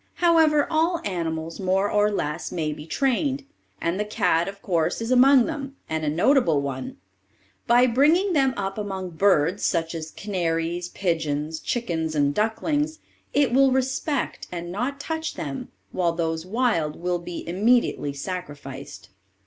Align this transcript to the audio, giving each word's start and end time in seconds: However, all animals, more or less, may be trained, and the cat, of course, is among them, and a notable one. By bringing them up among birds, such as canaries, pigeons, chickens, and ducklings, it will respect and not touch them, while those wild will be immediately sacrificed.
However, 0.15 0.65
all 0.67 0.99
animals, 1.05 1.59
more 1.59 1.87
or 1.91 2.09
less, 2.09 2.51
may 2.51 2.73
be 2.73 2.87
trained, 2.87 3.45
and 3.79 3.99
the 3.99 4.03
cat, 4.03 4.47
of 4.47 4.59
course, 4.63 4.99
is 4.99 5.11
among 5.11 5.45
them, 5.45 5.75
and 5.87 6.03
a 6.03 6.09
notable 6.09 6.59
one. 6.59 6.97
By 7.67 7.85
bringing 7.85 8.33
them 8.33 8.55
up 8.57 8.79
among 8.79 9.11
birds, 9.11 9.63
such 9.63 9.93
as 9.93 10.09
canaries, 10.09 10.89
pigeons, 10.89 11.59
chickens, 11.59 12.15
and 12.15 12.33
ducklings, 12.33 12.97
it 13.31 13.53
will 13.53 13.71
respect 13.71 14.47
and 14.51 14.71
not 14.71 14.99
touch 14.99 15.35
them, 15.35 15.67
while 15.91 16.13
those 16.13 16.47
wild 16.47 16.95
will 16.95 17.19
be 17.19 17.47
immediately 17.47 18.11
sacrificed. 18.11 19.09